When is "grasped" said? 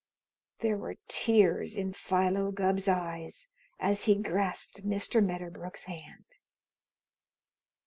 4.15-4.83